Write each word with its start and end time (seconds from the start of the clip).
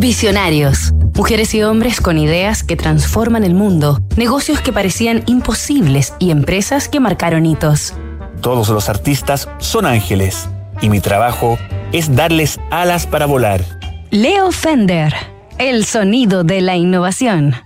Visionarios. 0.00 0.94
Mujeres 1.14 1.54
y 1.54 1.62
hombres 1.62 2.00
con 2.00 2.16
ideas 2.16 2.62
que 2.62 2.74
transforman 2.74 3.44
el 3.44 3.52
mundo, 3.52 4.00
negocios 4.16 4.62
que 4.62 4.72
parecían 4.72 5.22
imposibles 5.26 6.14
y 6.18 6.30
empresas 6.30 6.88
que 6.88 7.00
marcaron 7.00 7.44
hitos. 7.44 7.92
Todos 8.40 8.70
los 8.70 8.88
artistas 8.88 9.46
son 9.58 9.84
ángeles 9.84 10.48
y 10.80 10.88
mi 10.88 11.00
trabajo 11.00 11.58
es 11.92 12.16
darles 12.16 12.58
alas 12.70 13.06
para 13.06 13.26
volar. 13.26 13.62
Leo 14.10 14.52
Fender, 14.52 15.12
el 15.58 15.84
sonido 15.84 16.44
de 16.44 16.62
la 16.62 16.76
innovación. 16.76 17.56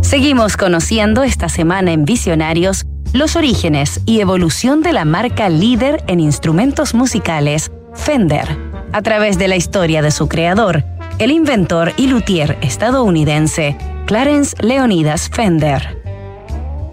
Seguimos 0.00 0.56
conociendo 0.56 1.24
esta 1.24 1.48
semana 1.48 1.90
en 1.90 2.04
Visionarios 2.04 2.86
los 3.12 3.36
orígenes 3.36 4.00
y 4.04 4.20
evolución 4.20 4.82
de 4.82 4.92
la 4.92 5.04
marca 5.04 5.48
líder 5.48 6.04
en 6.06 6.20
instrumentos 6.20 6.94
musicales, 6.94 7.70
Fender, 7.94 8.56
a 8.92 9.02
través 9.02 9.38
de 9.38 9.48
la 9.48 9.56
historia 9.56 10.02
de 10.02 10.10
su 10.10 10.28
creador, 10.28 10.84
el 11.18 11.30
inventor 11.30 11.92
y 11.96 12.06
luthier 12.06 12.58
estadounidense 12.60 13.76
Clarence 14.06 14.54
Leonidas 14.60 15.30
Fender. 15.32 15.98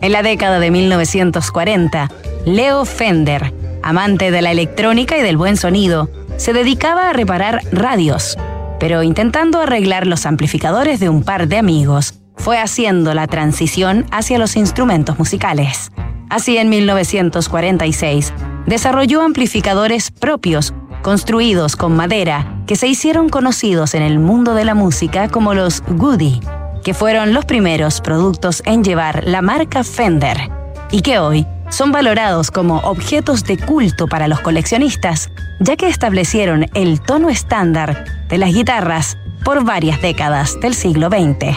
En 0.02 0.12
la 0.12 0.24
década 0.24 0.60
de 0.60 0.72
1940, 0.72 2.10
Leo 2.46 2.86
Fender, 2.86 3.54
amante 3.84 4.32
de 4.32 4.42
la 4.42 4.52
electrónica 4.52 5.18
y 5.18 5.22
del 5.22 5.38
buen 5.38 5.58
sonido, 5.58 6.10
se 6.38 6.54
dedicaba 6.54 7.10
a 7.10 7.14
reparar 7.14 7.62
radios, 7.72 8.38
pero 8.80 9.04
intentando 9.04 9.60
arreglar 9.60 10.08
los 10.08 10.26
amplificadores 10.26 11.00
de 11.00 11.10
un 11.10 11.24
par 11.24 11.48
de 11.48 11.58
amigos, 11.58 12.16
fue 12.36 12.58
haciendo 12.58 13.14
la 13.14 13.28
transición 13.28 14.06
hacia 14.12 14.38
los 14.38 14.56
instrumentos 14.56 15.18
musicales. 15.18 15.92
Así 16.30 16.58
en 16.58 16.70
1946, 16.70 18.34
desarrolló 18.66 19.22
amplificadores 19.22 20.12
propios, 20.12 20.74
construidos 21.02 21.76
con 21.76 21.96
madera, 21.96 22.62
que 22.66 22.76
se 22.76 22.88
hicieron 22.88 23.30
conocidos 23.30 23.94
en 23.94 24.02
el 24.02 24.20
mundo 24.20 24.56
de 24.56 24.66
la 24.66 24.74
música 24.74 25.30
como 25.30 25.54
los 25.54 25.84
Goody, 25.88 26.40
que 26.84 26.94
fueron 26.94 27.34
los 27.34 27.46
primeros 27.46 28.02
productos 28.02 28.64
en 28.66 28.84
llevar 28.84 29.24
la 29.26 29.42
marca 29.42 29.84
Fender, 29.84 30.50
y 30.92 31.02
que 31.02 31.20
hoy 31.20 31.46
son 31.70 31.92
valorados 31.92 32.52
como 32.52 32.78
objetos 32.80 33.44
de 33.44 33.58
culto 33.58 34.08
para 34.08 34.28
los 34.28 34.40
coleccionistas, 34.40 35.30
ya 35.60 35.76
que 35.76 35.88
establecieron 35.88 36.68
el 36.74 37.02
tono 37.02 37.30
estándar 37.30 38.06
de 38.30 38.38
las 38.38 38.54
guitarras 38.54 39.18
por 39.44 39.64
varias 39.64 40.02
décadas 40.02 40.60
del 40.60 40.74
siglo 40.74 41.10
XX. 41.10 41.56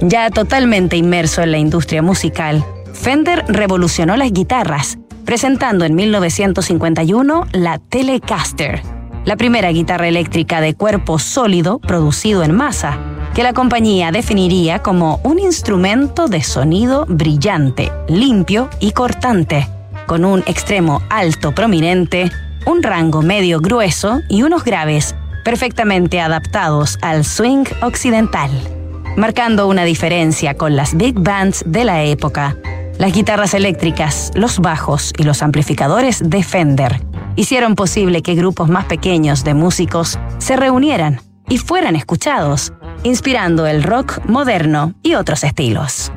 Ya 0.00 0.30
totalmente 0.30 0.96
inmerso 0.96 1.42
en 1.42 1.52
la 1.52 1.58
industria 1.58 2.02
musical, 2.02 2.64
Fender 2.92 3.44
revolucionó 3.48 4.16
las 4.16 4.32
guitarras, 4.32 4.98
presentando 5.24 5.84
en 5.84 5.94
1951 5.94 7.46
la 7.52 7.78
Telecaster, 7.78 8.82
la 9.24 9.36
primera 9.36 9.70
guitarra 9.70 10.08
eléctrica 10.08 10.60
de 10.60 10.74
cuerpo 10.74 11.18
sólido 11.18 11.78
producido 11.78 12.42
en 12.42 12.54
masa, 12.54 12.98
que 13.34 13.42
la 13.42 13.52
compañía 13.52 14.10
definiría 14.10 14.80
como 14.80 15.20
un 15.22 15.38
instrumento 15.38 16.28
de 16.28 16.42
sonido 16.42 17.04
brillante, 17.08 17.92
limpio 18.08 18.68
y 18.80 18.92
cortante, 18.92 19.68
con 20.06 20.24
un 20.24 20.40
extremo 20.46 21.02
alto 21.10 21.54
prominente, 21.54 22.32
un 22.66 22.82
rango 22.82 23.22
medio 23.22 23.60
grueso 23.60 24.20
y 24.28 24.42
unos 24.42 24.64
graves 24.64 25.14
perfectamente 25.44 26.20
adaptados 26.20 26.98
al 27.02 27.24
swing 27.24 27.64
occidental, 27.82 28.50
marcando 29.16 29.68
una 29.68 29.84
diferencia 29.84 30.54
con 30.54 30.74
las 30.74 30.96
big 30.96 31.18
bands 31.18 31.62
de 31.66 31.84
la 31.84 32.04
época 32.04 32.56
las 32.98 33.12
guitarras 33.12 33.54
eléctricas, 33.54 34.30
los 34.34 34.58
bajos 34.58 35.12
y 35.16 35.22
los 35.22 35.42
amplificadores 35.42 36.20
de 36.28 36.42
Fender 36.42 37.00
hicieron 37.36 37.76
posible 37.76 38.22
que 38.22 38.34
grupos 38.34 38.68
más 38.68 38.86
pequeños 38.86 39.44
de 39.44 39.54
músicos 39.54 40.18
se 40.38 40.56
reunieran 40.56 41.20
y 41.48 41.58
fueran 41.58 41.96
escuchados, 41.96 42.72
inspirando 43.04 43.66
el 43.66 43.82
rock 43.82 44.20
moderno 44.26 44.94
y 45.02 45.14
otros 45.14 45.44
estilos. 45.44 46.12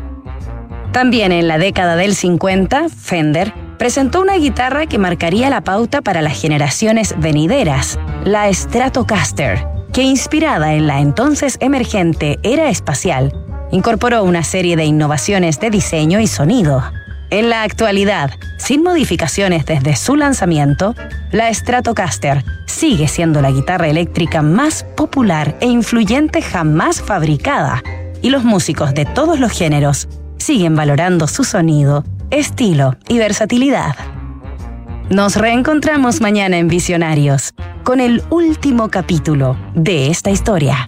También 0.92 1.32
en 1.32 1.48
la 1.48 1.58
década 1.58 1.96
del 1.96 2.16
50, 2.16 2.90
Fender 2.90 3.54
presentó 3.78 4.22
una 4.22 4.36
guitarra 4.36 4.88
que 4.88 4.98
marcaría 4.98 5.50
la 5.50 5.62
pauta 5.62 6.02
para 6.02 6.22
las 6.22 6.40
generaciones 6.40 7.16
venideras, 7.18 7.98
la 8.26 8.52
Stratocaster, 8.52 9.66
que 9.94 10.04
inspirada 10.04 10.74
en 10.74 10.88
la 10.88 11.00
entonces 11.00 11.58
emergente 11.62 12.40
era 12.44 12.70
espacial, 12.70 13.41
incorporó 13.72 14.24
una 14.24 14.44
serie 14.44 14.76
de 14.76 14.86
innovaciones 14.86 15.60
de 15.60 15.70
diseño 15.70 16.20
y 16.20 16.28
sonido. 16.28 16.84
En 17.30 17.50
la 17.50 17.64
actualidad, 17.64 18.32
sin 18.58 18.84
modificaciones 18.84 19.66
desde 19.66 19.96
su 19.96 20.16
lanzamiento, 20.16 20.96
la 21.32 21.54
Stratocaster 21.54 22.44
sigue 22.68 23.08
siendo 23.08 23.42
la 23.42 23.52
guitarra 23.52 23.88
eléctrica 23.88 24.42
más 24.42 24.84
popular 24.96 25.58
e 25.62 25.68
influyente 25.68 26.42
jamás 26.42 27.02
fabricada, 27.02 27.82
y 28.22 28.30
los 28.30 28.44
músicos 28.44 28.94
de 28.94 29.06
todos 29.06 29.40
los 29.40 29.52
géneros 29.52 30.08
siguen 30.38 30.76
valorando 30.76 31.28
su 31.28 31.44
sonido, 31.44 32.04
estilo 32.32 32.98
y 33.08 33.18
versatilidad. 33.18 33.96
Nos 35.10 35.36
reencontramos 35.36 36.22
mañana 36.22 36.58
en 36.58 36.68
Visionarios 36.68 37.54
con 37.84 38.00
el 38.00 38.24
último 38.30 38.90
capítulo 38.90 39.58
de 39.76 40.10
esta 40.10 40.32
historia. 40.32 40.86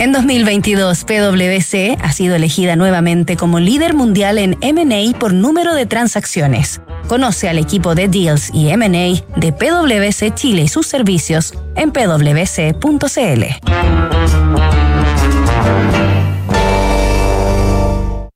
En 0.00 0.12
2022, 0.12 1.04
PwC 1.04 1.98
ha 2.00 2.12
sido 2.14 2.34
elegida 2.34 2.74
nuevamente 2.74 3.36
como 3.36 3.60
líder 3.60 3.92
mundial 3.92 4.38
en 4.38 4.56
MA 4.62 5.18
por 5.18 5.34
número 5.34 5.74
de 5.74 5.84
transacciones. 5.84 6.80
Conoce 7.06 7.50
al 7.50 7.58
equipo 7.58 7.94
de 7.94 8.08
Deals 8.08 8.48
y 8.54 8.74
MA 8.74 9.20
de 9.36 9.52
PwC 9.52 10.34
Chile 10.34 10.62
y 10.62 10.68
sus 10.68 10.86
servicios 10.86 11.52
en 11.76 11.92
pwc.cl. 11.92 13.44